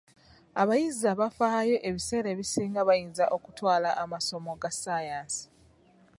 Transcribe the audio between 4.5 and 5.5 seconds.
ga ssaayansi.